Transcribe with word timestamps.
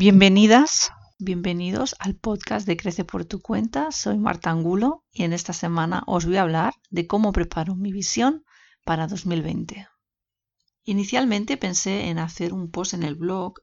Bienvenidas, 0.00 0.92
bienvenidos 1.18 1.96
al 1.98 2.14
podcast 2.14 2.68
de 2.68 2.76
Crece 2.76 3.04
por 3.04 3.24
tu 3.24 3.40
cuenta. 3.40 3.90
Soy 3.90 4.16
Marta 4.16 4.48
Angulo 4.48 5.02
y 5.10 5.24
en 5.24 5.32
esta 5.32 5.52
semana 5.52 6.04
os 6.06 6.24
voy 6.24 6.36
a 6.36 6.42
hablar 6.42 6.74
de 6.88 7.08
cómo 7.08 7.32
preparo 7.32 7.74
mi 7.74 7.90
visión 7.90 8.44
para 8.84 9.08
2020. 9.08 9.88
Inicialmente 10.84 11.56
pensé 11.56 12.10
en 12.10 12.20
hacer 12.20 12.52
un 12.54 12.70
post 12.70 12.94
en 12.94 13.02
el 13.02 13.16
blog 13.16 13.54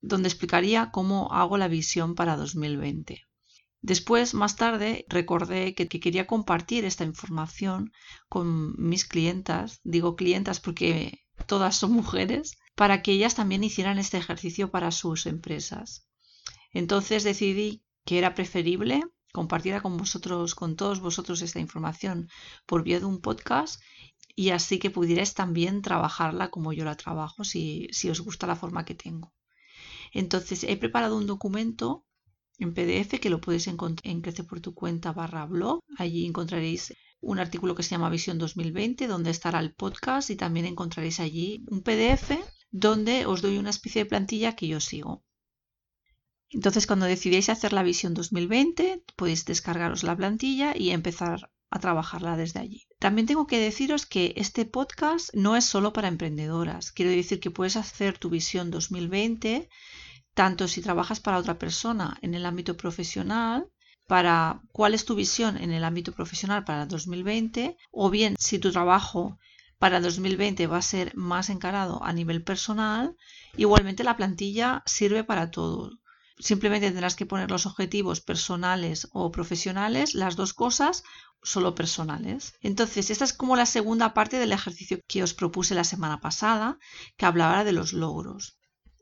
donde 0.00 0.28
explicaría 0.28 0.90
cómo 0.90 1.32
hago 1.32 1.58
la 1.58 1.68
visión 1.68 2.16
para 2.16 2.36
2020. 2.36 3.22
Después, 3.80 4.34
más 4.34 4.56
tarde, 4.56 5.04
recordé 5.08 5.76
que, 5.76 5.86
quería 5.86 6.26
compartir 6.26 6.84
esta 6.84 7.04
información 7.04 7.92
con 8.28 8.74
mis 8.78 9.04
clientas. 9.04 9.78
Digo 9.84 10.16
clientas 10.16 10.58
porque 10.58 11.20
todas 11.46 11.76
son 11.76 11.92
mujeres 11.92 12.56
para 12.74 13.02
que 13.02 13.12
ellas 13.12 13.34
también 13.34 13.64
hicieran 13.64 13.98
este 13.98 14.18
ejercicio 14.18 14.70
para 14.70 14.90
sus 14.90 15.26
empresas. 15.26 16.08
Entonces 16.72 17.24
decidí 17.24 17.84
que 18.04 18.18
era 18.18 18.34
preferible 18.34 19.02
compartir 19.32 19.80
con 19.82 19.96
vosotros, 19.96 20.54
con 20.54 20.76
todos 20.76 21.00
vosotros 21.00 21.42
esta 21.42 21.60
información 21.60 22.28
por 22.66 22.84
vía 22.84 23.00
de 23.00 23.06
un 23.06 23.20
podcast 23.20 23.80
y 24.36 24.50
así 24.50 24.78
que 24.78 24.90
pudierais 24.90 25.34
también 25.34 25.82
trabajarla 25.82 26.50
como 26.50 26.72
yo 26.72 26.84
la 26.84 26.96
trabajo 26.96 27.44
si, 27.44 27.88
si 27.92 28.10
os 28.10 28.20
gusta 28.20 28.46
la 28.46 28.56
forma 28.56 28.84
que 28.84 28.94
tengo. 28.94 29.32
Entonces 30.12 30.64
he 30.64 30.76
preparado 30.76 31.16
un 31.16 31.26
documento 31.26 32.04
en 32.58 32.74
PDF 32.74 33.18
que 33.20 33.30
lo 33.30 33.40
podéis 33.40 33.66
encontrar 33.66 34.12
en 34.12 34.20
crece 34.20 34.44
por 34.44 34.60
tu 34.60 34.74
cuenta 34.74 35.12
barra 35.12 35.46
blog. 35.46 35.80
Allí 35.98 36.26
encontraréis 36.26 36.94
un 37.20 37.38
artículo 37.38 37.74
que 37.74 37.82
se 37.82 37.90
llama 37.90 38.10
Visión 38.10 38.38
2020 38.38 39.06
donde 39.06 39.30
estará 39.30 39.58
el 39.60 39.74
podcast 39.74 40.30
y 40.30 40.36
también 40.36 40.66
encontraréis 40.66 41.20
allí 41.20 41.64
un 41.68 41.82
PDF 41.82 42.32
donde 42.74 43.24
os 43.24 43.40
doy 43.40 43.56
una 43.58 43.70
especie 43.70 44.02
de 44.02 44.10
plantilla 44.10 44.56
que 44.56 44.66
yo 44.66 44.80
sigo. 44.80 45.22
Entonces, 46.50 46.86
cuando 46.88 47.06
decidáis 47.06 47.48
hacer 47.48 47.72
la 47.72 47.84
visión 47.84 48.14
2020, 48.14 49.04
podéis 49.16 49.44
descargaros 49.44 50.02
la 50.02 50.16
plantilla 50.16 50.74
y 50.76 50.90
empezar 50.90 51.50
a 51.70 51.78
trabajarla 51.78 52.36
desde 52.36 52.60
allí. 52.60 52.82
También 52.98 53.26
tengo 53.26 53.46
que 53.46 53.58
deciros 53.58 54.06
que 54.06 54.34
este 54.36 54.64
podcast 54.64 55.32
no 55.34 55.56
es 55.56 55.64
solo 55.64 55.92
para 55.92 56.08
emprendedoras. 56.08 56.90
Quiero 56.90 57.12
decir 57.12 57.38
que 57.38 57.50
puedes 57.50 57.76
hacer 57.76 58.18
tu 58.18 58.28
visión 58.28 58.70
2020 58.70 59.68
tanto 60.34 60.66
si 60.66 60.82
trabajas 60.82 61.20
para 61.20 61.38
otra 61.38 61.58
persona 61.58 62.18
en 62.20 62.34
el 62.34 62.44
ámbito 62.44 62.76
profesional, 62.76 63.68
para 64.08 64.60
cuál 64.72 64.94
es 64.94 65.04
tu 65.04 65.14
visión 65.14 65.56
en 65.56 65.70
el 65.70 65.84
ámbito 65.84 66.12
profesional 66.12 66.64
para 66.64 66.86
2020, 66.86 67.76
o 67.92 68.10
bien 68.10 68.34
si 68.38 68.58
tu 68.58 68.72
trabajo 68.72 69.38
para 69.84 70.00
2020 70.00 70.66
va 70.66 70.78
a 70.78 70.90
ser 70.94 71.14
más 71.14 71.50
encarado 71.50 72.02
a 72.02 72.14
nivel 72.14 72.42
personal. 72.42 73.18
Igualmente 73.54 74.02
la 74.02 74.16
plantilla 74.16 74.82
sirve 74.86 75.24
para 75.24 75.50
todo. 75.50 75.90
Simplemente 76.38 76.88
tendrás 76.90 77.16
que 77.16 77.26
poner 77.26 77.50
los 77.50 77.66
objetivos 77.66 78.22
personales 78.22 79.08
o 79.12 79.30
profesionales, 79.30 80.14
las 80.14 80.36
dos 80.36 80.54
cosas, 80.54 81.02
solo 81.42 81.74
personales. 81.74 82.54
Entonces, 82.62 83.10
esta 83.10 83.26
es 83.26 83.34
como 83.34 83.56
la 83.56 83.66
segunda 83.66 84.14
parte 84.14 84.38
del 84.38 84.52
ejercicio 84.52 85.00
que 85.06 85.22
os 85.22 85.34
propuse 85.34 85.74
la 85.74 85.84
semana 85.84 86.18
pasada, 86.18 86.78
que 87.18 87.26
hablaba 87.26 87.62
de 87.62 87.72
los 87.72 87.92
logros. 87.92 88.56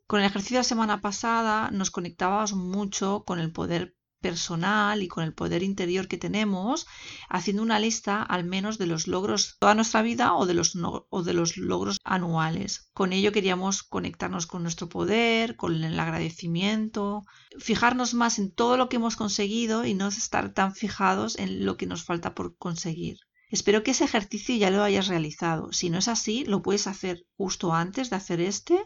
Con 0.09 0.19
el 0.19 0.27
ejercicio 0.27 0.57
de 0.57 0.63
la 0.63 0.73
semana 0.75 1.01
pasada 1.01 1.71
nos 1.71 1.93
conectábamos 1.93 2.55
mucho 2.55 3.23
con 3.25 3.39
el 3.39 3.53
poder 3.53 3.95
personal 4.23 5.03
y 5.03 5.09
con 5.09 5.25
el 5.25 5.35
poder 5.35 5.63
interior 5.63 6.09
que 6.09 6.17
tenemos, 6.17 6.87
haciendo 7.29 7.63
una 7.63 7.79
lista 7.79 8.23
al 8.23 8.45
menos 8.45 8.79
de 8.79 8.87
los 8.87 9.07
logros 9.07 9.57
toda 9.59 9.75
nuestra 9.75 10.01
vida 10.01 10.35
o 10.35 10.47
de 10.47 10.55
los, 10.55 10.75
o 11.11 11.23
de 11.23 11.35
los 11.35 11.59
logros 11.59 11.99
anuales. 12.05 12.89
Con 12.95 13.13
ello 13.13 13.33
queríamos 13.33 13.83
conectarnos 13.83 14.47
con 14.47 14.63
nuestro 14.63 14.89
poder, 14.89 15.57
con 15.57 15.85
el 15.85 16.01
agradecimiento, 16.01 17.25
fijarnos 17.59 18.15
más 18.15 18.39
en 18.39 18.51
todo 18.51 18.79
lo 18.79 18.89
que 18.89 18.97
hemos 18.97 19.17
conseguido 19.17 19.85
y 19.85 19.93
no 19.93 20.09
estar 20.09 20.55
tan 20.55 20.75
fijados 20.75 21.39
en 21.39 21.67
lo 21.67 21.77
que 21.77 21.87
nos 21.87 22.05
falta 22.05 22.35
por 22.35 22.57
conseguir. 22.57 23.19
Espero 23.51 23.83
que 23.83 23.91
ese 23.91 24.05
ejercicio 24.05 24.57
ya 24.57 24.71
lo 24.71 24.83
hayas 24.83 25.09
realizado. 25.09 25.73
Si 25.75 25.91
no 25.91 25.99
es 25.99 26.09
así, 26.09 26.45
lo 26.47 26.63
puedes 26.63 26.87
hacer 26.87 27.27
justo 27.37 27.75
antes 27.75 28.09
de 28.09 28.17
hacer 28.17 28.41
este 28.41 28.81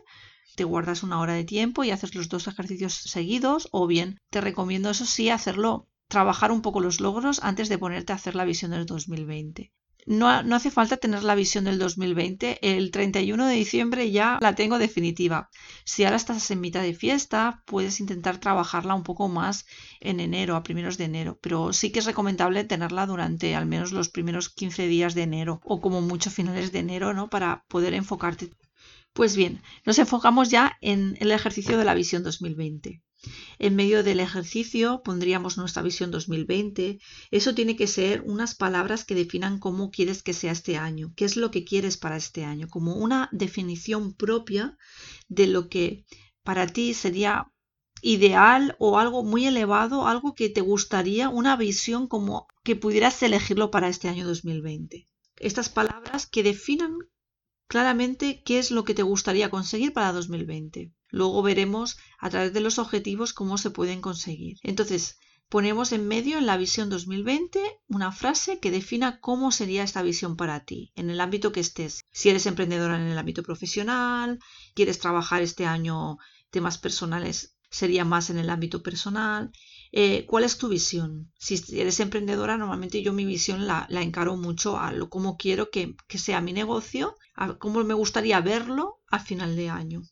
te 0.56 0.64
guardas 0.64 1.04
una 1.04 1.20
hora 1.20 1.34
de 1.34 1.44
tiempo 1.44 1.84
y 1.84 1.92
haces 1.92 2.14
los 2.16 2.28
dos 2.28 2.48
ejercicios 2.48 2.94
seguidos 2.94 3.68
o 3.70 3.86
bien 3.86 4.18
te 4.30 4.40
recomiendo 4.40 4.90
eso 4.90 5.06
sí 5.06 5.30
hacerlo, 5.30 5.86
trabajar 6.08 6.50
un 6.50 6.62
poco 6.62 6.80
los 6.80 7.00
logros 7.00 7.40
antes 7.44 7.68
de 7.68 7.78
ponerte 7.78 8.12
a 8.12 8.16
hacer 8.16 8.34
la 8.34 8.44
visión 8.44 8.72
del 8.72 8.86
2020. 8.86 9.72
No, 10.06 10.44
no, 10.44 10.54
hace 10.54 10.70
falta 10.70 10.98
tener 10.98 11.24
la 11.24 11.34
visión 11.34 11.64
del 11.64 11.80
2020. 11.80 12.60
El 12.62 12.92
31 12.92 13.44
de 13.44 13.54
diciembre 13.54 14.12
ya 14.12 14.38
la 14.40 14.54
tengo 14.54 14.78
definitiva. 14.78 15.50
Si 15.84 16.04
ahora 16.04 16.14
estás 16.14 16.48
en 16.52 16.60
mitad 16.60 16.82
de 16.82 16.94
fiesta, 16.94 17.64
puedes 17.66 17.98
intentar 17.98 18.38
trabajarla 18.38 18.94
un 18.94 19.02
poco 19.02 19.26
más 19.26 19.66
en 19.98 20.20
enero, 20.20 20.54
a 20.54 20.62
primeros 20.62 20.96
de 20.96 21.06
enero. 21.06 21.40
Pero 21.42 21.72
sí 21.72 21.90
que 21.90 21.98
es 21.98 22.04
recomendable 22.04 22.62
tenerla 22.62 23.04
durante 23.06 23.56
al 23.56 23.66
menos 23.66 23.90
los 23.90 24.08
primeros 24.08 24.48
15 24.48 24.86
días 24.86 25.16
de 25.16 25.22
enero 25.22 25.60
o 25.64 25.80
como 25.80 26.00
mucho 26.00 26.30
finales 26.30 26.70
de 26.70 26.78
enero, 26.78 27.12
¿no? 27.12 27.28
Para 27.28 27.64
poder 27.66 27.92
enfocarte 27.92 28.52
pues 29.16 29.34
bien, 29.34 29.62
nos 29.87 29.99
enfocamos 29.99 30.50
ya 30.50 30.77
en 30.82 31.16
el 31.21 31.32
ejercicio 31.32 31.78
de 31.78 31.87
la 31.87 31.94
visión 31.94 32.22
2020. 32.22 33.03
En 33.59 33.75
medio 33.75 34.04
del 34.04 34.21
ejercicio 34.21 35.00
pondríamos 35.03 35.56
nuestra 35.56 35.82
visión 35.82 36.10
2020. 36.10 36.99
Eso 37.31 37.54
tiene 37.54 37.77
que 37.77 37.87
ser 37.87 38.21
unas 38.27 38.54
palabras 38.54 39.06
que 39.06 39.15
definan 39.15 39.59
cómo 39.59 39.91
quieres 39.91 40.22
que 40.22 40.34
sea 40.34 40.53
este 40.53 40.77
año, 40.77 41.15
qué 41.16 41.25
es 41.25 41.38
lo 41.38 41.50
que 41.50 41.65
quieres 41.65 41.97
para 41.97 42.19
este 42.19 42.44
año, 42.44 42.69
como 42.69 42.94
una 42.94 43.31
definición 43.32 44.12
propia 44.15 44.77
de 45.28 45.47
lo 45.47 45.71
que 45.71 46.04
para 46.43 46.66
ti 46.66 46.93
sería 46.93 47.50
ideal 48.03 48.77
o 48.78 48.98
algo 48.98 49.25
muy 49.25 49.47
elevado, 49.47 50.06
algo 50.06 50.34
que 50.34 50.50
te 50.50 50.60
gustaría, 50.60 51.31
una 51.31 51.56
visión 51.56 52.06
como 52.06 52.47
que 52.62 52.77
pudieras 52.77 53.22
elegirlo 53.22 53.71
para 53.71 53.88
este 53.88 54.09
año 54.09 54.27
2020. 54.27 55.09
Estas 55.38 55.71
palabras 55.71 56.27
que 56.27 56.43
definan 56.43 56.98
claramente 57.66 58.43
qué 58.44 58.59
es 58.59 58.71
lo 58.71 58.84
que 58.84 58.94
te 58.94 59.03
gustaría 59.03 59.50
conseguir 59.50 59.93
para 59.93 60.12
2020. 60.12 60.93
Luego 61.09 61.43
veremos 61.43 61.97
a 62.19 62.31
través 62.31 62.53
de 62.53 62.60
los 62.60 62.78
objetivos 62.78 63.32
cómo 63.32 63.59
se 63.59 63.71
pueden 63.71 64.00
conseguir. 64.00 64.56
Entonces, 64.62 65.19
ponemos 65.49 65.93
en 65.93 66.09
medio 66.09 66.38
en 66.38 66.47
la 66.47 66.56
visión 66.56 66.91
2020 66.91 67.60
una 67.88 68.12
frase 68.12 68.59
que 68.59 68.71
defina 68.71 69.21
cómo 69.21 69.53
sería 69.53 69.84
esta 69.84 70.03
visión 70.03 70.37
para 70.37 70.65
ti, 70.65 70.93
en 70.97 71.10
el 71.10 71.21
ámbito 71.21 71.53
que 71.53 71.60
estés. 71.60 72.03
Si 72.12 72.28
eres 72.28 72.47
emprendedora 72.47 72.97
en 72.97 73.06
el 73.06 73.19
ámbito 73.19 73.43
profesional, 73.43 74.38
quieres 74.75 74.98
trabajar 74.98 75.43
este 75.43 75.66
año 75.66 76.19
temas 76.50 76.78
personales, 76.78 77.56
sería 77.71 78.04
más 78.04 78.31
en 78.31 78.38
el 78.38 78.50
ámbito 78.50 78.83
personal. 78.83 79.53
Eh, 79.92 80.26
¿Cuál 80.26 80.44
es 80.44 80.58
tu 80.58 80.69
visión? 80.69 81.32
Si 81.38 81.62
eres 81.78 82.00
emprendedora, 82.00 82.56
normalmente 82.56 83.02
yo 83.02 83.12
mi 83.12 83.24
visión 83.24 83.66
la, 83.66 83.86
encaro 83.91 84.36
mucho 84.36 84.78
a 84.78 84.92
lo 84.92 85.08
cómo 85.08 85.36
quiero 85.36 85.70
que, 85.70 85.97
sea 86.08 86.41
mi 86.41 86.52
negocio, 86.52 87.16
a 87.34 87.54
cómo 87.54 87.82
me 87.84 87.94
gustaría 87.94 88.41
verlo 88.41 89.00
a 89.08 89.19
final 89.20 89.56
de 89.56 89.70
año. 89.70 90.02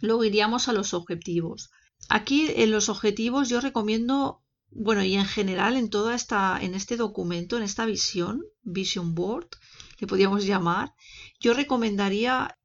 Luego 0.00 0.24
iríamos 0.24 0.68
a 0.68 0.72
los 0.72 0.94
objetivos. 0.94 1.70
Aquí 2.08 2.52
en 2.56 2.70
los 2.70 2.88
objetivos 2.88 3.48
yo 3.48 3.60
recomiendo, 3.60 4.42
bueno, 4.70 5.02
y 5.02 5.14
en 5.14 5.26
general 5.26 5.76
en 5.76 5.90
toda 5.90 6.14
esta, 6.14 6.58
en 6.60 6.74
este 6.74 6.96
documento, 6.96 7.56
en 7.56 7.62
esta 7.62 7.86
visión, 7.86 8.44
Vision 8.62 9.14
Board, 9.14 9.48
le 9.98 10.06
podríamos 10.06 10.44
llamar, 10.44 10.92
yo 11.40 11.54
recomendaría 11.54 12.58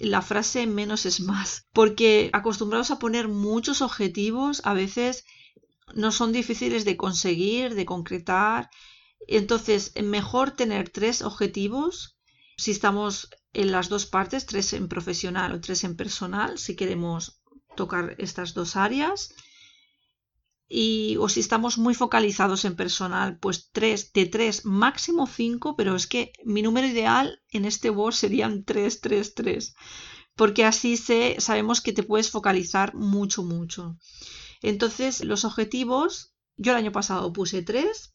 la 0.00 0.22
frase 0.22 0.66
menos 0.66 1.04
es 1.06 1.20
más, 1.20 1.66
porque 1.72 2.30
acostumbrados 2.32 2.90
a 2.90 2.98
poner 2.98 3.28
muchos 3.28 3.82
objetivos, 3.82 4.62
a 4.64 4.72
veces 4.72 5.24
no 5.94 6.10
son 6.10 6.32
difíciles 6.32 6.84
de 6.84 6.96
conseguir, 6.96 7.74
de 7.74 7.84
concretar. 7.84 8.70
Entonces, 9.28 9.92
mejor 10.02 10.52
tener 10.52 10.88
tres 10.88 11.22
objetivos 11.22 12.16
si 12.56 12.70
estamos 12.70 13.28
en 13.52 13.72
las 13.72 13.88
dos 13.88 14.06
partes, 14.06 14.46
tres 14.46 14.72
en 14.72 14.88
profesional 14.88 15.52
o 15.52 15.60
tres 15.60 15.84
en 15.84 15.96
personal, 15.96 16.58
si 16.58 16.76
queremos 16.76 17.42
tocar 17.76 18.14
estas 18.18 18.54
dos 18.54 18.76
áreas. 18.76 19.34
Y, 20.72 21.16
o 21.18 21.28
si 21.28 21.40
estamos 21.40 21.78
muy 21.78 21.94
focalizados 21.94 22.64
en 22.64 22.76
personal, 22.76 23.38
pues 23.40 23.70
tres, 23.72 24.12
de 24.12 24.26
tres, 24.26 24.64
máximo 24.64 25.26
cinco, 25.26 25.74
pero 25.74 25.96
es 25.96 26.06
que 26.06 26.32
mi 26.44 26.62
número 26.62 26.86
ideal 26.86 27.42
en 27.50 27.64
este 27.64 27.90
Word 27.90 28.14
serían 28.14 28.64
tres, 28.64 29.00
tres, 29.00 29.34
tres, 29.34 29.74
porque 30.36 30.64
así 30.64 30.96
se, 30.96 31.40
sabemos 31.40 31.80
que 31.80 31.92
te 31.92 32.04
puedes 32.04 32.30
focalizar 32.30 32.94
mucho, 32.94 33.42
mucho. 33.42 33.98
Entonces, 34.62 35.24
los 35.24 35.44
objetivos, 35.44 36.36
yo 36.56 36.70
el 36.70 36.78
año 36.78 36.92
pasado 36.92 37.32
puse 37.32 37.62
tres 37.62 38.14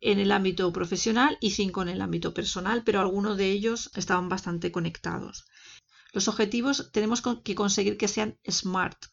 en 0.00 0.20
el 0.20 0.30
ámbito 0.30 0.72
profesional 0.72 1.36
y 1.40 1.50
cinco 1.50 1.82
en 1.82 1.88
el 1.88 2.00
ámbito 2.00 2.32
personal, 2.32 2.84
pero 2.84 3.00
algunos 3.00 3.36
de 3.36 3.50
ellos 3.50 3.90
estaban 3.96 4.28
bastante 4.28 4.70
conectados. 4.70 5.46
Los 6.12 6.28
objetivos 6.28 6.90
tenemos 6.92 7.22
que 7.42 7.56
conseguir 7.56 7.96
que 7.96 8.06
sean 8.06 8.38
SMART, 8.48 9.06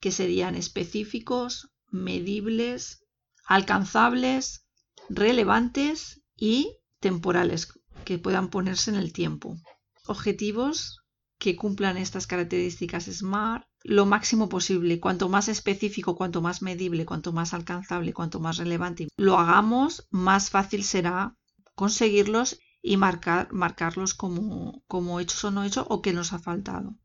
que 0.00 0.10
serían 0.10 0.54
específicos, 0.54 1.70
medibles, 1.90 3.04
alcanzables, 3.46 4.66
relevantes 5.08 6.22
y 6.36 6.76
temporales, 7.00 7.72
que 8.04 8.18
puedan 8.18 8.48
ponerse 8.48 8.90
en 8.90 8.96
el 8.96 9.12
tiempo. 9.12 9.56
Objetivos 10.06 11.00
que 11.38 11.56
cumplan 11.56 11.96
estas 11.96 12.26
características 12.26 13.04
SMART 13.04 13.64
lo 13.82 14.04
máximo 14.04 14.48
posible. 14.48 15.00
Cuanto 15.00 15.28
más 15.28 15.48
específico, 15.48 16.16
cuanto 16.16 16.42
más 16.42 16.60
medible, 16.60 17.06
cuanto 17.06 17.32
más 17.32 17.54
alcanzable, 17.54 18.12
cuanto 18.12 18.40
más 18.40 18.58
relevante 18.58 19.08
lo 19.16 19.38
hagamos, 19.38 20.06
más 20.10 20.50
fácil 20.50 20.84
será 20.84 21.36
conseguirlos 21.74 22.58
y 22.82 22.98
marcar, 22.98 23.52
marcarlos 23.52 24.14
como, 24.14 24.82
como 24.86 25.18
hechos 25.18 25.44
o 25.44 25.50
no 25.50 25.64
hechos 25.64 25.86
o 25.88 26.02
que 26.02 26.12
nos 26.12 26.32
ha 26.32 26.38
faltado. 26.38 26.96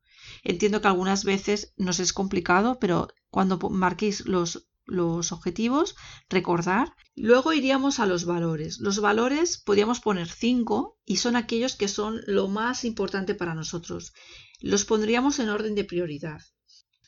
Entiendo 0.43 0.81
que 0.81 0.87
algunas 0.87 1.23
veces 1.23 1.73
nos 1.77 1.99
es 1.99 2.11
complicado, 2.11 2.79
pero 2.79 3.07
cuando 3.29 3.57
marquéis 3.69 4.25
los, 4.25 4.67
los 4.85 5.31
objetivos, 5.31 5.95
recordar. 6.29 6.93
Luego 7.15 7.53
iríamos 7.53 7.99
a 7.99 8.05
los 8.05 8.25
valores. 8.25 8.79
Los 8.79 8.99
valores 8.99 9.57
podríamos 9.57 9.99
poner 9.99 10.27
cinco 10.27 10.99
y 11.05 11.17
son 11.17 11.35
aquellos 11.35 11.75
que 11.75 11.87
son 11.87 12.21
lo 12.27 12.47
más 12.47 12.85
importante 12.85 13.35
para 13.35 13.55
nosotros. 13.55 14.13
Los 14.59 14.85
pondríamos 14.85 15.39
en 15.39 15.49
orden 15.49 15.75
de 15.75 15.85
prioridad. 15.85 16.41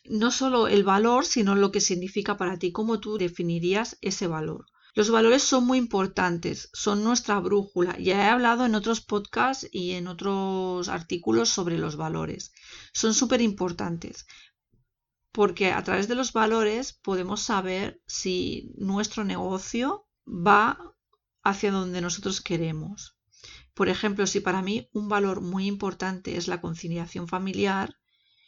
No 0.05 0.31
solo 0.31 0.67
el 0.67 0.83
valor, 0.83 1.25
sino 1.25 1.55
lo 1.55 1.71
que 1.71 1.81
significa 1.81 2.37
para 2.37 2.57
ti, 2.57 2.71
cómo 2.71 2.99
tú 2.99 3.17
definirías 3.17 3.97
ese 4.01 4.27
valor. 4.27 4.65
Los 4.97 5.11
valores 5.11 5.43
son 5.43 5.67
muy 5.67 5.77
importantes, 5.77 6.71
son 6.73 7.03
nuestra 7.03 7.39
brújula. 7.39 7.95
Ya 7.99 8.25
he 8.25 8.29
hablado 8.29 8.65
en 8.65 8.73
otros 8.73 8.99
podcasts 8.99 9.67
y 9.71 9.91
en 9.91 10.07
otros 10.07 10.87
artículos 10.87 11.49
sobre 11.49 11.77
los 11.77 11.97
valores. 11.97 12.51
Son 12.93 13.13
súper 13.13 13.41
importantes 13.41 14.25
porque 15.37 15.71
a 15.71 15.83
través 15.83 16.07
de 16.07 16.15
los 16.15 16.33
valores 16.33 16.93
podemos 16.93 17.43
saber 17.43 18.01
si 18.07 18.71
nuestro 18.75 19.23
negocio 19.23 20.07
va 20.25 20.95
hacia 21.43 21.71
donde 21.71 22.01
nosotros 22.01 22.41
queremos. 22.41 23.19
Por 23.75 23.87
ejemplo, 23.87 24.25
si 24.25 24.39
para 24.39 24.63
mí 24.63 24.89
un 24.93 25.09
valor 25.09 25.41
muy 25.41 25.67
importante 25.67 26.37
es 26.37 26.47
la 26.47 26.59
conciliación 26.59 27.27
familiar 27.27 27.97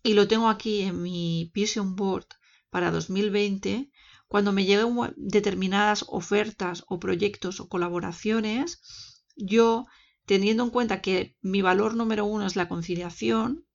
y 0.01 0.15
lo 0.15 0.27
tengo 0.27 0.49
aquí 0.49 0.81
en 0.81 1.03
mi 1.03 1.51
Vision 1.53 1.95
Board 1.95 2.25
para 2.71 2.89
2020, 2.89 3.91
cuando 4.27 4.51
me 4.51 4.65
lleguen 4.65 5.13
determinadas 5.15 6.05
ofertas 6.07 6.85
o 6.87 6.99
proyectos 6.99 7.59
o 7.59 7.69
colaboraciones, 7.69 9.21
yo, 9.35 9.85
teniendo 10.25 10.63
en 10.63 10.71
cuenta 10.71 11.01
que 11.01 11.37
mi 11.39 11.61
valor 11.61 11.93
número 11.93 12.25
uno 12.25 12.47
es 12.47 12.55
la 12.55 12.67
conciliación, 12.67 13.68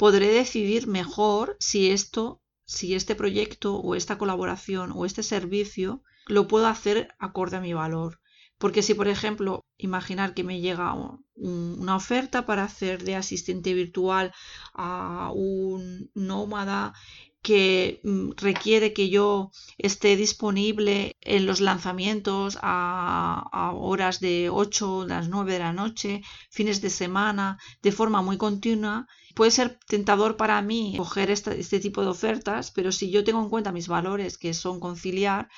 podré 0.00 0.28
decidir 0.32 0.86
mejor 0.86 1.58
si 1.60 1.90
esto, 1.90 2.40
si 2.64 2.94
este 2.94 3.14
proyecto 3.14 3.76
o 3.76 3.94
esta 3.94 4.16
colaboración 4.16 4.92
o 4.96 5.04
este 5.04 5.22
servicio 5.22 6.02
lo 6.26 6.48
puedo 6.48 6.68
hacer 6.68 7.14
acorde 7.18 7.58
a 7.58 7.60
mi 7.60 7.74
valor. 7.74 8.18
Porque 8.56 8.80
si, 8.80 8.94
por 8.94 9.08
ejemplo, 9.08 9.60
imaginar 9.76 10.32
que 10.32 10.42
me 10.42 10.62
llega 10.62 10.96
una 11.34 11.96
oferta 11.96 12.46
para 12.46 12.64
hacer 12.64 13.04
de 13.04 13.14
asistente 13.14 13.74
virtual 13.74 14.32
a 14.72 15.32
un 15.34 16.10
nómada 16.14 16.94
que 17.42 18.00
mm, 18.04 18.32
requiere 18.36 18.92
que 18.92 19.08
yo 19.08 19.50
esté 19.78 20.16
disponible 20.16 21.16
en 21.22 21.46
los 21.46 21.60
lanzamientos 21.60 22.58
a, 22.60 23.72
horas 23.74 24.20
de 24.20 24.50
8, 24.50 25.06
las 25.06 25.28
9 25.28 25.54
de 25.54 25.58
la 25.58 25.72
noche, 25.72 26.22
fines 26.50 26.80
de 26.80 26.90
semana, 26.90 27.58
de 27.82 27.92
forma 27.92 28.20
muy 28.22 28.36
continua, 28.36 29.06
puede 29.34 29.50
ser 29.50 29.78
tentador 29.86 30.36
para 30.36 30.60
mí 30.60 30.94
coger 30.96 31.30
este 31.30 31.80
tipo 31.80 32.02
de 32.02 32.08
ofertas, 32.08 32.70
pero 32.72 32.92
si 32.92 33.10
yo 33.10 33.24
tengo 33.24 33.42
en 33.42 33.48
cuenta 33.48 33.72
mis 33.72 33.88
valores, 33.88 34.36
que 34.38 34.52
son 34.54 34.80
conciliar, 34.80 35.48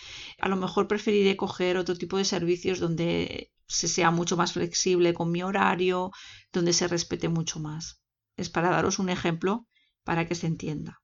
a 0.41 0.49
lo 0.49 0.57
mejor 0.57 0.87
preferiré 0.89 1.37
coger 1.37 1.77
otro 1.77 1.97
tipo 1.97 2.17
de 2.17 2.25
servicios 2.25 2.79
donde 2.79 3.51
se 3.67 3.89
sea 3.89 4.11
mucho 4.11 4.37
más 4.37 4.53
flexible 4.53 5.15
con 5.15 5.31
mi 5.31 5.43
horario, 5.43 6.13
donde 6.53 6.73
se 6.73 6.89
respete 6.89 7.29
mucho 7.29 7.59
más. 7.59 8.03
Es 8.37 8.51
para 8.51 8.71
daros 8.71 8.99
un 8.99 9.09
ejemplo 9.09 9.67
para 10.05 10.27
que 10.29 10.35
se 10.35 10.47
entienda. 10.47 11.02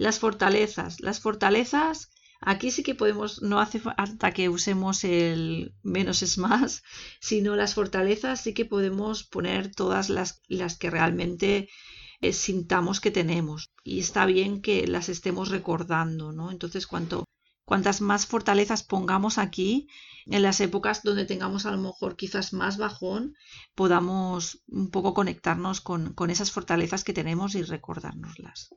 Las 0.00 0.18
fortalezas. 0.18 1.00
Las 1.00 1.20
fortalezas, 1.20 2.08
aquí 2.40 2.70
sí 2.70 2.82
que 2.82 2.94
podemos, 2.94 3.42
no 3.42 3.60
hace 3.60 3.78
falta 3.80 4.32
que 4.32 4.48
usemos 4.48 5.04
el 5.04 5.74
menos 5.82 6.22
es 6.22 6.38
más, 6.38 6.82
sino 7.20 7.54
las 7.54 7.74
fortalezas 7.74 8.40
sí 8.40 8.54
que 8.54 8.64
podemos 8.64 9.24
poner 9.24 9.74
todas 9.74 10.08
las, 10.08 10.40
las 10.48 10.78
que 10.78 10.88
realmente 10.88 11.68
eh, 12.22 12.32
sintamos 12.32 12.98
que 13.02 13.10
tenemos. 13.10 13.68
Y 13.84 14.00
está 14.00 14.24
bien 14.24 14.62
que 14.62 14.86
las 14.86 15.10
estemos 15.10 15.50
recordando, 15.50 16.32
¿no? 16.32 16.50
Entonces, 16.50 16.86
cuanto, 16.86 17.26
cuantas 17.66 18.00
más 18.00 18.24
fortalezas 18.24 18.82
pongamos 18.82 19.36
aquí, 19.36 19.86
en 20.24 20.40
las 20.40 20.62
épocas 20.62 21.02
donde 21.02 21.26
tengamos 21.26 21.66
a 21.66 21.72
lo 21.72 21.78
mejor 21.78 22.16
quizás 22.16 22.54
más 22.54 22.78
bajón, 22.78 23.34
podamos 23.74 24.62
un 24.66 24.90
poco 24.90 25.12
conectarnos 25.12 25.82
con, 25.82 26.14
con 26.14 26.30
esas 26.30 26.52
fortalezas 26.52 27.04
que 27.04 27.12
tenemos 27.12 27.54
y 27.54 27.62
recordárnoslas. 27.62 28.70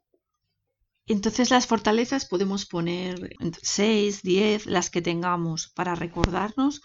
Entonces 1.05 1.49
las 1.49 1.67
fortalezas 1.67 2.25
podemos 2.25 2.65
poner 2.65 3.35
6, 3.61 4.21
10, 4.21 4.65
las 4.67 4.89
que 4.89 5.01
tengamos 5.01 5.67
para 5.67 5.95
recordarnos 5.95 6.81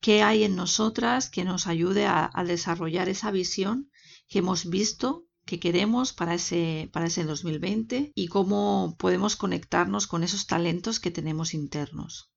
qué 0.00 0.22
hay 0.22 0.44
en 0.44 0.54
nosotras 0.54 1.30
que 1.30 1.44
nos 1.44 1.66
ayude 1.66 2.06
a, 2.06 2.30
desarrollar 2.46 3.08
esa 3.08 3.30
visión 3.30 3.90
que 4.28 4.38
hemos 4.38 4.68
visto 4.68 5.24
que 5.44 5.58
queremos 5.58 6.12
para 6.12 6.34
ese, 6.34 6.90
para 6.92 7.06
ese 7.06 7.24
2020 7.24 8.12
y 8.14 8.28
cómo 8.28 8.96
podemos 8.98 9.36
conectarnos 9.36 10.06
con 10.06 10.22
esos 10.22 10.46
talentos 10.46 11.00
que 11.00 11.10
tenemos 11.10 11.54
internos. 11.54 12.30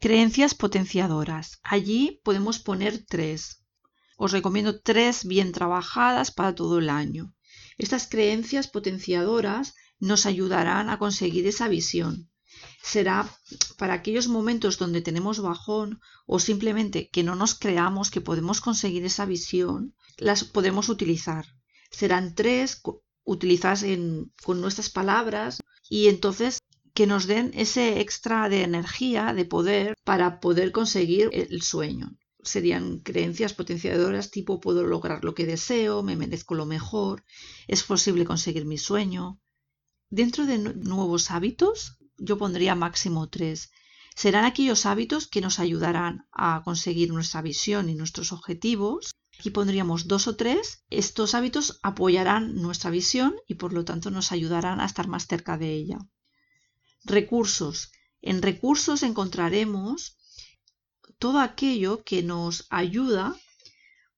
Creencias 0.00 0.54
potenciadoras. 0.54 1.60
Allí 1.62 2.20
podemos 2.24 2.58
poner 2.58 3.04
tres. 3.04 3.64
Os 4.16 4.32
recomiendo 4.32 4.80
tres 4.80 5.24
bien 5.24 5.52
trabajadas 5.52 6.30
para 6.30 6.54
todo 6.54 6.78
el 6.78 6.88
año. 6.88 7.34
Estas 7.86 8.06
creencias 8.06 8.68
potenciadoras 8.68 9.74
nos 9.98 10.26
ayudarán 10.26 10.90
a 10.90 10.98
conseguir 10.98 11.46
esa 11.46 11.66
visión. 11.66 12.30
Será 12.82 13.16
para 13.78 13.94
aquellos 13.94 14.28
momentos 14.28 14.76
donde 14.76 15.00
tenemos 15.00 15.40
bajón 15.40 15.98
o 16.26 16.40
simplemente 16.40 17.08
que 17.08 17.22
no 17.22 17.34
nos 17.36 17.54
creamos 17.54 18.10
que 18.10 18.20
podemos 18.28 18.60
conseguir 18.60 19.02
esa 19.06 19.24
visión, 19.24 19.94
las 20.18 20.44
podemos 20.44 20.90
utilizar. 20.90 21.46
Serán 21.90 22.34
tres 22.34 22.82
utilizadas 23.24 23.82
con 24.44 24.60
nuestras 24.60 24.90
palabras 24.90 25.60
y 25.88 26.08
entonces 26.08 26.58
que 26.92 27.06
nos 27.06 27.26
den 27.26 27.50
ese 27.54 28.00
extra 28.02 28.50
de 28.50 28.62
energía, 28.62 29.32
de 29.32 29.46
poder 29.46 29.94
para 30.04 30.38
poder 30.40 30.70
conseguir 30.70 31.30
el 31.32 31.62
sueño 31.62 32.18
serían 32.42 32.98
creencias 33.00 33.52
potenciadoras 33.54 34.30
tipo 34.30 34.60
puedo 34.60 34.84
lograr 34.84 35.24
lo 35.24 35.34
que 35.34 35.46
deseo, 35.46 36.02
me 36.02 36.16
merezco 36.16 36.54
lo 36.54 36.66
mejor, 36.66 37.24
es 37.68 37.82
posible 37.82 38.24
conseguir 38.24 38.64
mi 38.64 38.78
sueño. 38.78 39.40
Dentro 40.08 40.46
de 40.46 40.58
nuevos 40.58 41.30
hábitos, 41.30 41.98
yo 42.18 42.36
pondría 42.38 42.74
máximo 42.74 43.28
tres. 43.28 43.70
Serán 44.14 44.44
aquellos 44.44 44.86
hábitos 44.86 45.26
que 45.26 45.40
nos 45.40 45.58
ayudarán 45.58 46.26
a 46.32 46.62
conseguir 46.64 47.12
nuestra 47.12 47.42
visión 47.42 47.88
y 47.88 47.94
nuestros 47.94 48.32
objetivos. 48.32 49.12
Aquí 49.38 49.50
pondríamos 49.50 50.08
dos 50.08 50.26
o 50.26 50.36
tres. 50.36 50.84
Estos 50.90 51.34
hábitos 51.34 51.78
apoyarán 51.82 52.56
nuestra 52.56 52.90
visión 52.90 53.36
y 53.46 53.54
por 53.54 53.72
lo 53.72 53.84
tanto 53.84 54.10
nos 54.10 54.32
ayudarán 54.32 54.80
a 54.80 54.84
estar 54.84 55.08
más 55.08 55.26
cerca 55.26 55.56
de 55.56 55.72
ella. 55.72 55.98
Recursos. 57.04 57.92
En 58.20 58.42
recursos 58.42 59.02
encontraremos 59.02 60.18
todo 61.20 61.38
aquello 61.38 62.02
que 62.02 62.24
nos 62.24 62.66
ayuda 62.70 63.36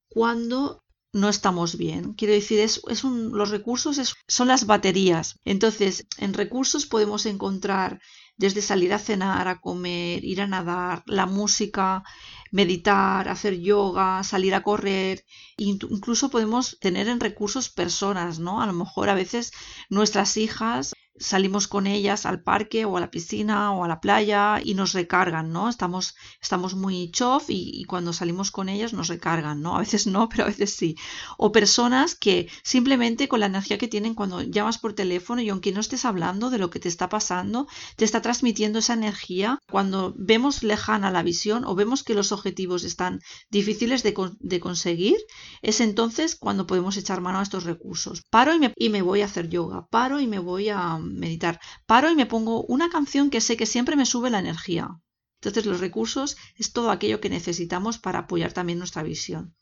cuando 0.07 0.83
no 1.11 1.29
estamos 1.29 1.77
bien. 1.77 2.13
Quiero 2.13 2.33
decir, 2.33 2.59
es, 2.59 2.81
los 3.03 3.49
recursos 3.51 4.15
son 4.27 4.47
las 4.47 4.65
baterías. 4.65 5.39
Entonces, 5.45 6.07
en 6.17 6.33
recursos 6.33 6.87
podemos 6.87 7.27
encontrar 7.27 7.99
desde 8.35 8.63
salir 8.63 8.93
a 8.93 8.99
cenar, 8.99 9.47
a 9.47 9.59
comer, 9.59 10.23
ir 10.23 10.41
a 10.41 10.47
nadar, 10.47 11.03
la 11.05 11.27
música, 11.27 12.03
meditar, 12.51 13.29
hacer 13.29 13.59
yoga, 13.59 14.23
salir 14.23 14.55
a 14.55 14.63
correr. 14.63 15.23
Incluso 15.57 16.29
podemos 16.29 16.79
tener 16.79 17.07
en 17.07 17.19
recursos 17.19 17.69
personas, 17.69 18.39
¿no? 18.39 18.61
A 18.61 18.65
lo 18.65 18.73
mejor 18.73 19.09
a 19.09 19.13
veces 19.13 19.51
nuestras 19.89 20.35
hijas 20.37 20.92
salimos 21.17 21.67
con 21.67 21.85
ellas 21.85 22.25
al 22.25 22.41
parque 22.41 22.85
o 22.85 22.97
a 22.97 22.99
la 22.99 23.11
piscina 23.11 23.71
o 23.71 23.83
a 23.83 23.87
la 23.87 23.99
playa 23.99 24.59
y 24.63 24.73
nos 24.73 24.93
recargan, 24.93 25.51
¿no? 25.51 25.69
Estamos, 25.69 26.15
estamos 26.41 26.73
muy 26.73 27.11
chof 27.11 27.45
y, 27.49 27.83
cuando 27.85 28.13
salimos 28.13 28.51
con 28.51 28.69
ellas 28.69 28.93
nos 28.93 29.07
recargan, 29.07 29.61
¿no? 29.61 29.75
A 29.75 29.79
veces 29.79 30.07
no, 30.07 30.27
pero 30.29 30.43
a 30.43 30.47
veces 30.47 30.73
sí. 30.73 30.95
O 31.37 31.51
personas 31.51 32.15
que 32.15 32.49
simplemente 32.63 33.27
con 33.27 33.39
la 33.39 33.45
energía 33.45 33.77
que 33.77 33.87
tienen 33.87 34.15
cuando 34.15 34.41
llamas 34.41 34.79
por 34.79 34.93
teléfono 34.93 35.41
y 35.41 35.49
aunque 35.49 35.71
no 35.71 35.81
estés 35.81 36.05
hablando 36.05 36.49
de 36.49 36.57
lo 36.57 36.69
que 36.69 36.79
te 36.79 36.89
está 36.89 37.09
pasando, 37.09 37.67
te 37.95 38.05
está 38.05 38.21
transmitiendo 38.21 38.79
esa 38.79 38.93
energía. 38.93 39.59
Cuando 39.69 40.13
vemos 40.17 40.63
lejana 40.63 41.11
la 41.11 41.23
visión 41.23 41.63
o 41.65 41.75
vemos 41.75 42.03
que 42.03 42.15
los 42.15 42.31
objetivos 42.31 42.83
están 42.83 43.21
difíciles 43.49 44.03
de, 44.03 44.13
de 44.39 44.59
conseguir, 44.59 45.17
es 45.61 45.79
entonces 45.79 46.35
cuando 46.35 46.65
podemos 46.65 46.97
echar 46.97 47.21
mano 47.21 47.39
a 47.39 47.43
estos 47.43 47.65
recursos. 47.65 48.23
Paro 48.29 48.55
y 48.55 48.59
me, 48.59 48.73
y 48.75 48.89
me 48.89 49.01
voy 49.01 49.21
a 49.21 49.25
hacer 49.25 49.49
yoga, 49.49 49.87
paro 49.87 50.19
y 50.19 50.27
me 50.27 50.39
voy 50.39 50.69
a 50.69 51.02
meditar. 51.03 51.59
Paro 51.85 52.09
y 52.11 52.15
me 52.15 52.25
pongo 52.25 52.63
una 52.63 52.89
canción 52.89 53.29
que 53.29 53.41
sé 53.41 53.57
que 53.57 53.65
siempre 53.65 53.95
me 53.95 54.05
sube 54.05 54.29
la 54.29 54.39
energía. 54.39 54.99
Entonces 55.35 55.65
los 55.65 55.81
recursos 55.81 56.37
es 56.55 56.71
todo 56.71 56.89
aquello 56.89 57.19
que 57.19 57.29
necesitamos 57.29 57.97
para 57.97 58.19
apoyar 58.19 58.53
también 58.53 58.79
nuestra 58.79 59.03
visión. 59.03 59.53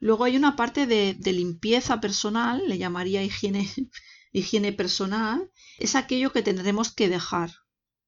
Luego 0.00 0.24
hay 0.24 0.36
una 0.36 0.54
parte 0.54 0.86
de, 0.86 1.16
limpieza 1.32 2.00
personal, 2.00 2.62
le 2.68 2.78
llamaría 2.78 3.22
higiene, 4.32 4.72
personal, 4.72 5.50
es 5.78 5.96
aquello 5.96 6.32
que 6.32 6.42
tendremos 6.42 6.92
que 6.92 7.08
dejar. 7.08 7.50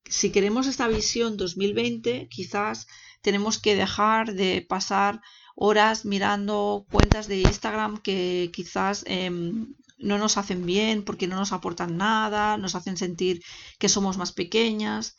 Si 0.08 0.30
queremos 0.30 0.66
esta 0.68 0.87
visión 0.87 1.37
2020, 1.37 2.28
quizás 2.28 2.87
tenemos 3.20 3.58
que 3.58 3.75
dejar 3.75 4.34
de 4.34 4.64
pasar 4.68 5.20
horas 5.56 6.04
mirando 6.04 6.87
cuentas 6.90 7.26
de 7.26 7.40
Instagram 7.40 7.99
que 7.99 8.50
quizás 8.52 9.04
em, 9.06 9.75
no 10.00 10.19
nos 10.19 10.37
hacen 10.37 10.66
bien 10.66 11.04
porque 11.04 11.26
no 11.26 11.37
nos 11.37 11.52
aportan 11.52 11.97
nada, 11.97 12.57
nos 12.57 12.75
hacen 12.75 12.97
sentir 12.97 13.42
que 13.78 13.88
somos 13.88 14.16
más 14.16 14.33
pequeñas. 14.33 15.16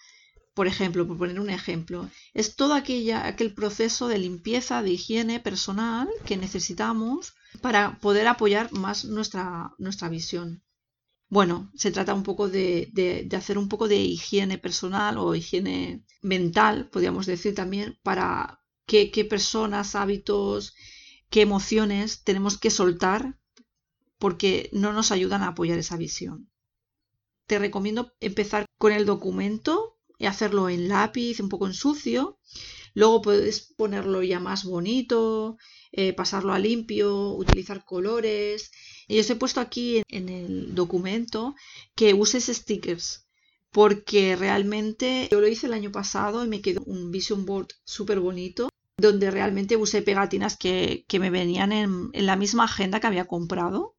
Por 0.53 0.67
ejemplo, 0.67 1.07
por 1.07 1.17
poner 1.17 1.39
un 1.39 1.49
ejemplo, 1.49 2.09
es 2.33 2.55
todo 2.57 2.73
aquella, 2.73 3.25
aquel 3.25 3.53
proceso 3.53 4.09
de 4.09 4.17
limpieza, 4.17 4.81
de 4.83 4.91
higiene 4.91 5.39
personal 5.39 6.09
que 6.25 6.35
necesitamos 6.35 7.33
para 7.61 7.99
poder 7.99 8.27
apoyar 8.27 8.71
más 8.73 9.05
nuestra, 9.05 9.71
nuestra 9.77 10.09
visión. 10.09 10.61
Bueno, 11.29 11.71
se 11.75 11.91
trata 11.91 12.13
un 12.13 12.23
poco 12.23 12.49
de, 12.49 12.89
de, 12.91 13.29
hacer 13.37 13.57
un 13.57 13.69
poco 13.69 13.87
de 13.87 13.95
higiene 13.95 14.57
personal 14.57 15.17
o 15.17 15.33
higiene 15.33 16.03
mental, 16.21 16.89
podríamos 16.89 17.25
decir 17.25 17.55
también, 17.55 17.97
para 18.03 18.59
qué, 18.85 19.11
qué 19.11 19.23
personas, 19.23 19.95
hábitos, 19.95 20.75
qué 21.29 21.41
emociones 21.41 22.25
tenemos 22.25 22.57
que 22.57 22.69
soltar 22.69 23.39
porque 24.21 24.69
no 24.71 24.93
nos 24.93 25.11
ayudan 25.11 25.41
a 25.41 25.49
apoyar 25.49 25.79
esa 25.79 25.97
visión. 25.97 26.47
Te 27.47 27.57
recomiendo 27.57 28.13
empezar 28.19 28.65
con 28.77 28.93
el 28.93 29.05
documento 29.07 29.97
y 30.19 30.27
hacerlo 30.27 30.69
en 30.69 30.87
lápiz, 30.87 31.39
un 31.39 31.49
poco 31.49 31.65
en 31.65 31.73
sucio. 31.73 32.37
Luego 32.93 33.23
puedes 33.23 33.73
ponerlo 33.75 34.21
ya 34.21 34.39
más 34.39 34.63
bonito, 34.63 35.57
eh, 35.91 36.13
pasarlo 36.13 36.53
a 36.53 36.59
limpio, 36.59 37.31
utilizar 37.33 37.83
colores. 37.83 38.71
Y 39.07 39.19
os 39.19 39.29
he 39.31 39.35
puesto 39.35 39.59
aquí 39.59 40.03
en 40.07 40.29
el 40.29 40.75
documento 40.75 41.55
que 41.95 42.13
uses 42.13 42.45
stickers 42.45 43.27
porque 43.71 44.35
realmente 44.35 45.29
yo 45.31 45.39
lo 45.39 45.47
hice 45.47 45.65
el 45.65 45.73
año 45.73 45.91
pasado 45.91 46.43
y 46.45 46.47
me 46.47 46.61
quedó 46.61 46.81
un 46.85 47.09
vision 47.09 47.45
board 47.45 47.69
súper 47.85 48.19
bonito 48.19 48.69
donde 48.97 49.31
realmente 49.31 49.77
usé 49.77 50.01
pegatinas 50.01 50.57
que, 50.57 51.05
me 51.19 51.29
venían 51.29 51.71
en, 51.71 52.11
la 52.13 52.35
misma 52.35 52.65
agenda 52.65 52.99
que 52.99 53.07
había 53.07 53.25
comprado 53.25 53.95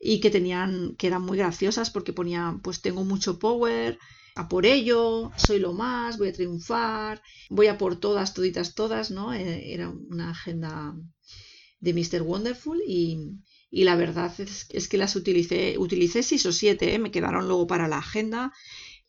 y 0.00 0.20
que 0.20 0.30
tenían, 0.30 0.94
que 0.96 1.06
eran 1.06 1.22
muy 1.22 1.38
graciosas 1.38 1.90
porque 1.90 2.12
ponían, 2.12 2.60
pues 2.60 2.80
tengo 2.80 3.04
mucho 3.04 3.38
power, 3.38 3.98
a 4.38 4.48
por 4.48 4.66
ello, 4.66 5.32
soy 5.36 5.58
lo 5.58 5.72
más, 5.72 6.16
voy 6.16 6.28
a 6.28 6.32
triunfar, 6.32 7.20
voy 7.50 7.66
a 7.66 7.76
por 7.76 7.96
todas, 7.96 8.34
toditas, 8.34 8.74
todas, 8.74 9.10
¿no? 9.10 9.34
Eh, 9.34 9.72
era 9.72 9.90
una 9.90 10.30
agenda 10.30 10.94
de 11.80 11.92
Mr. 11.92 12.22
Wonderful 12.22 12.80
y, 12.86 13.40
la 13.70 13.96
verdad 13.96 14.32
es, 14.38 14.88
que 14.88 14.96
las 14.96 15.16
utilicé, 15.16 15.76
utilicé 15.78 16.22
6 16.22 16.46
o 16.46 16.52
7, 16.52 16.94
¿eh? 16.94 16.98
me 16.98 17.10
quedaron 17.10 17.48
luego 17.48 17.66
para 17.66 17.88
la 17.88 17.98
agenda 17.98 18.52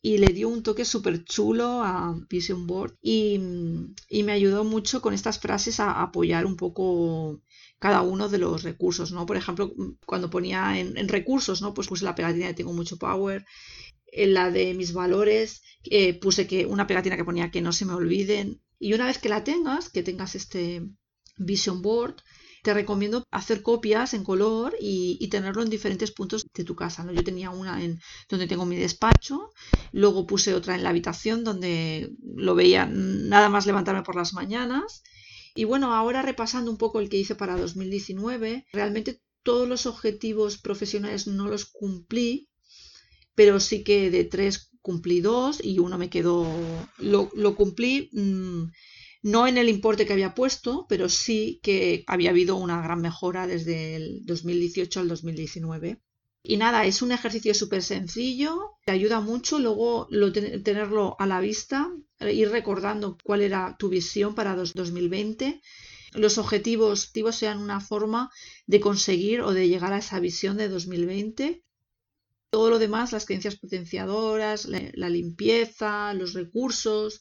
y 0.02 0.18
le 0.18 0.32
dio 0.32 0.48
un 0.48 0.62
toque 0.62 0.84
súper 0.84 1.24
chulo 1.24 1.82
a 1.82 2.18
Vision 2.28 2.66
Board 2.66 2.96
y, 3.00 3.38
me 3.38 4.32
ayudó 4.32 4.64
mucho 4.64 5.00
con 5.00 5.14
estas 5.14 5.38
frases 5.38 5.78
a 5.78 6.02
apoyar 6.02 6.46
un 6.46 6.56
poco 6.56 7.40
cada 7.80 8.02
uno 8.02 8.28
de 8.28 8.38
los 8.38 8.62
recursos, 8.62 9.10
¿no? 9.10 9.26
Por 9.26 9.36
ejemplo, 9.36 9.72
cuando 10.06 10.30
ponía 10.30 10.78
en, 10.78 11.08
recursos, 11.08 11.62
¿no? 11.62 11.74
Pues 11.74 11.88
puse 11.88 12.04
la 12.04 12.14
pegatina 12.14 12.46
de 12.46 12.54
Tengo 12.54 12.74
mucho 12.74 12.98
power, 12.98 13.44
en 14.06 14.34
la 14.34 14.50
de 14.50 14.74
mis 14.74 14.92
valores 14.92 15.62
eh, 15.84 16.14
puse 16.20 16.46
que 16.46 16.66
una 16.66 16.86
pegatina 16.86 17.16
que 17.16 17.24
ponía 17.24 17.50
que 17.50 17.62
no 17.62 17.72
se 17.72 17.86
me 17.86 17.94
olviden 17.94 18.60
y 18.78 18.92
una 18.92 19.06
vez 19.06 19.18
que 19.18 19.28
la 19.28 19.44
tengas, 19.44 19.88
que 19.88 20.02
tengas 20.02 20.34
este 20.34 20.82
Vision 21.38 21.80
Board, 21.80 22.16
te 22.62 22.74
recomiendo 22.74 23.24
hacer 23.30 23.62
copias 23.62 24.12
en 24.12 24.24
color 24.24 24.74
y, 24.78 25.26
tenerlo 25.28 25.62
en 25.62 25.70
diferentes 25.70 26.10
puntos 26.10 26.44
de 26.52 26.64
tu 26.64 26.74
casa. 26.76 27.02
¿no? 27.02 27.12
Yo 27.12 27.24
tenía 27.24 27.48
una 27.50 27.82
en 27.82 27.98
donde 28.28 28.46
tengo 28.46 28.66
mi 28.66 28.76
despacho, 28.76 29.52
luego 29.92 30.26
puse 30.26 30.54
otra 30.54 30.74
en 30.74 30.82
la 30.82 30.90
habitación 30.90 31.44
donde 31.44 32.12
lo 32.22 32.54
veía 32.54 32.86
nada 32.86 33.48
más 33.48 33.66
levantarme 33.66 34.02
por 34.02 34.16
las 34.16 34.34
mañanas 34.34 35.02
y 35.54 35.64
bueno, 35.64 35.94
ahora 35.94 36.22
repasando 36.22 36.70
un 36.70 36.76
poco 36.76 37.00
el 37.00 37.08
que 37.08 37.18
hice 37.18 37.34
para 37.34 37.56
2019, 37.56 38.66
realmente 38.72 39.20
todos 39.42 39.68
los 39.68 39.86
objetivos 39.86 40.58
profesionales 40.58 41.26
no 41.26 41.48
los 41.48 41.64
cumplí, 41.64 42.48
pero 43.34 43.60
sí 43.60 43.82
que 43.82 44.10
de 44.10 44.24
tres 44.24 44.70
cumplí 44.82 45.20
dos 45.20 45.60
y 45.62 45.78
uno 45.78 45.98
me 45.98 46.10
quedó, 46.10 46.46
lo, 46.98 47.56
cumplí 47.56 48.10
mm, 48.12 48.64
no 49.22 49.46
en 49.46 49.58
el 49.58 49.68
importe 49.68 50.06
que 50.06 50.12
había 50.12 50.34
puesto, 50.34 50.86
pero 50.88 51.08
sí 51.08 51.60
que 51.62 52.04
había 52.06 52.30
habido 52.30 52.56
una 52.56 52.82
gran 52.82 53.00
mejora 53.00 53.46
desde 53.46 53.96
el 53.96 54.24
2018 54.24 55.00
al 55.00 55.08
2019. 55.08 56.00
Y 56.42 56.56
nada, 56.56 56.86
es 56.86 57.02
un 57.02 57.12
ejercicio 57.12 57.52
súper 57.54 57.82
sencillo, 57.82 58.78
te 58.86 58.92
ayuda 58.92 59.20
mucho 59.20 59.58
luego 59.58 60.08
tenerlo 60.64 61.14
a 61.18 61.26
la 61.26 61.40
vista, 61.40 61.90
ir 62.20 62.50
recordando 62.50 63.18
cuál 63.22 63.42
era 63.42 63.76
tu 63.78 63.90
visión 63.90 64.34
para 64.34 64.56
2020. 64.56 65.60
Los 66.12 66.38
objetivos, 66.38 67.12
sean 67.32 67.58
una 67.58 67.80
forma 67.80 68.30
de 68.66 68.80
conseguir 68.80 69.42
o 69.42 69.52
de 69.52 69.68
llegar 69.68 69.92
a 69.92 69.98
esa 69.98 70.18
visión 70.18 70.56
de 70.56 70.68
2020. 70.68 71.62
Todo 72.48 72.70
lo 72.70 72.78
demás, 72.78 73.12
las 73.12 73.26
creencias 73.26 73.56
potenciadoras, 73.56 74.64
la 74.66 75.08
limpieza, 75.10 76.14
los 76.14 76.32
recursos, 76.32 77.20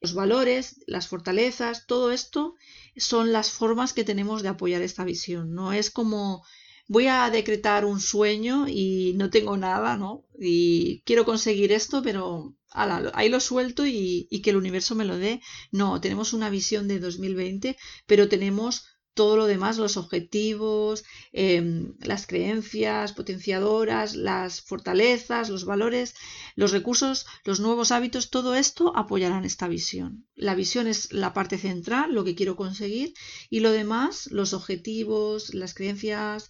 los 0.00 0.14
valores, 0.14 0.80
las 0.86 1.08
fortalezas, 1.08 1.86
todo 1.86 2.12
esto 2.12 2.54
son 2.96 3.32
las 3.32 3.50
formas 3.50 3.94
que 3.94 4.04
tenemos 4.04 4.42
de 4.42 4.48
apoyar 4.48 4.82
esta 4.82 5.04
visión. 5.04 5.54
No 5.54 5.72
es 5.72 5.90
como 5.90 6.44
voy 6.90 7.06
a 7.06 7.30
decretar 7.30 7.84
un 7.84 8.00
sueño 8.00 8.66
y 8.66 9.12
no 9.14 9.30
tengo 9.30 9.56
nada, 9.56 9.96
¿no? 9.96 10.24
Y 10.40 11.02
quiero 11.06 11.24
conseguir 11.24 11.70
esto, 11.70 12.02
pero 12.02 12.56
ahí 12.72 13.28
lo 13.28 13.38
suelto 13.38 13.86
y, 13.86 14.26
que 14.42 14.50
el 14.50 14.56
universo 14.56 14.96
me 14.96 15.04
lo 15.04 15.16
dé. 15.16 15.40
No, 15.70 16.00
tenemos 16.00 16.32
una 16.32 16.50
visión 16.50 16.88
de 16.88 16.98
2020, 16.98 17.76
pero 18.08 18.28
tenemos 18.28 18.86
todo 19.14 19.36
lo 19.36 19.46
demás, 19.46 19.78
los 19.78 19.96
objetivos, 19.96 21.04
em, 21.32 21.94
las 22.00 22.26
creencias 22.26 23.12
potenciadoras, 23.12 24.16
las 24.16 24.60
fortalezas, 24.60 25.48
los 25.48 25.64
valores, 25.64 26.14
los 26.56 26.72
recursos, 26.72 27.26
los 27.44 27.60
nuevos 27.60 27.92
hábitos, 27.92 28.30
todo 28.30 28.56
esto 28.56 28.96
apoyarán 28.96 29.44
esta 29.44 29.68
visión. 29.68 30.26
La 30.34 30.56
visión 30.56 30.88
es 30.88 31.12
la 31.12 31.34
parte 31.34 31.56
central, 31.56 32.14
lo 32.14 32.24
que 32.24 32.34
quiero 32.34 32.56
conseguir, 32.56 33.14
y 33.48 33.60
lo 33.60 33.70
demás, 33.70 34.28
los 34.32 34.54
objetivos, 34.54 35.54
las 35.54 35.74
creencias, 35.74 36.48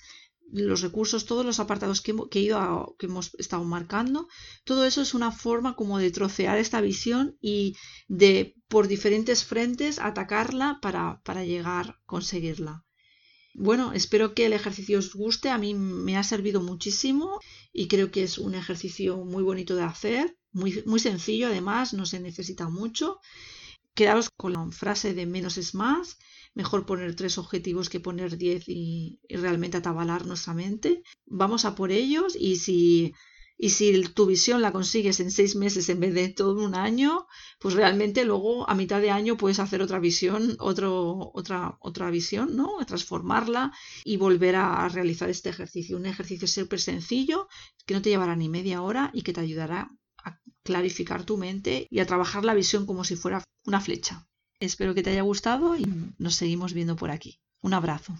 los 0.52 0.80
recursos, 0.80 1.26
todos 1.26 1.44
los 1.44 1.60
apartados 1.60 2.00
que, 2.00 2.14
he 2.32 2.40
ido 2.40 2.96
que 2.98 3.06
hemos 3.06 3.34
estado 3.38 3.64
marcando, 3.64 4.28
todo 4.64 4.84
eso 4.84 5.00
es 5.02 5.14
una 5.14 5.32
forma 5.32 5.76
como 5.76 5.98
de 5.98 6.10
trocear 6.10 6.58
esta 6.58 6.80
visión 6.80 7.36
y 7.40 7.76
de 8.08 8.56
por 8.68 8.88
diferentes 8.88 9.44
frentes 9.44 9.98
atacarla 9.98 10.78
para, 10.82 11.20
para 11.24 11.44
llegar 11.44 11.90
a 11.90 12.00
conseguirla. 12.06 12.84
Bueno, 13.54 13.92
espero 13.92 14.34
que 14.34 14.46
el 14.46 14.52
ejercicio 14.52 14.98
os 14.98 15.12
guste, 15.14 15.50
a 15.50 15.58
mí 15.58 15.74
me 15.74 16.16
ha 16.16 16.22
servido 16.22 16.60
muchísimo 16.62 17.40
y 17.72 17.88
creo 17.88 18.10
que 18.10 18.22
es 18.22 18.38
un 18.38 18.54
ejercicio 18.54 19.24
muy 19.24 19.42
bonito 19.42 19.74
de 19.74 19.82
hacer, 19.82 20.36
muy, 20.52 20.82
muy 20.86 21.00
sencillo 21.00 21.48
además, 21.48 21.92
no 21.92 22.06
se 22.06 22.20
necesita 22.20 22.68
mucho. 22.68 23.18
Quedaros 24.00 24.30
con 24.30 24.54
la 24.54 24.66
frase 24.70 25.12
de 25.12 25.26
menos 25.26 25.58
es 25.58 25.74
más 25.74 26.16
mejor 26.54 26.86
poner 26.86 27.14
tres 27.16 27.36
objetivos 27.36 27.90
que 27.90 28.00
poner 28.00 28.38
diez 28.38 28.64
y, 28.66 29.20
realmente 29.28 29.76
atabalar 29.76 30.24
nuestra 30.24 30.54
mente. 30.54 31.02
Vamos 31.26 31.66
a 31.66 31.74
por 31.74 31.92
ellos 31.92 32.34
y 32.34 32.56
si, 32.56 33.12
y 33.58 33.68
si 33.68 34.02
tu 34.14 34.24
visión 34.24 34.62
la 34.62 34.72
consigues 34.72 35.20
en 35.20 35.30
seis 35.30 35.54
meses 35.54 35.90
en 35.90 36.00
vez 36.00 36.14
de 36.14 36.30
todo 36.30 36.64
un 36.64 36.74
año, 36.74 37.26
pues 37.58 37.74
realmente 37.74 38.24
luego 38.24 38.66
a 38.70 38.74
mitad 38.74 39.02
de 39.02 39.10
año 39.10 39.36
puedes 39.36 39.58
hacer 39.58 39.82
otra 39.82 39.98
visión, 39.98 40.56
otro, 40.60 41.30
otra, 41.34 41.76
otra 41.80 42.10
visión, 42.10 42.56
¿no? 42.56 42.78
Transformarla 42.86 43.70
y 44.02 44.16
volver 44.16 44.56
a 44.56 44.88
realizar 44.88 45.28
este 45.28 45.50
ejercicio. 45.50 45.98
Un 45.98 46.06
ejercicio 46.06 46.48
súper 46.48 46.80
sencillo 46.80 47.48
que 47.84 47.92
no 47.92 48.00
te 48.00 48.08
llevará 48.08 48.34
ni 48.34 48.48
media 48.48 48.80
hora 48.80 49.10
y 49.12 49.20
que 49.20 49.34
te 49.34 49.42
ayudará 49.42 49.90
clarificar 50.64 51.24
tu 51.24 51.36
mente 51.36 51.86
y 51.90 52.00
a 52.00 52.06
trabajar 52.06 52.44
la 52.44 52.54
visión 52.54 52.86
como 52.86 53.04
si 53.04 53.16
fuera 53.16 53.44
una 53.64 53.80
flecha. 53.80 54.26
Espero 54.60 54.94
que 54.94 55.02
te 55.02 55.10
haya 55.10 55.22
gustado 55.22 55.76
y 55.76 55.86
nos 56.18 56.34
seguimos 56.34 56.74
viendo 56.74 56.96
por 56.96 57.10
aquí. 57.10 57.40
Un 57.62 57.74
abrazo. 57.74 58.14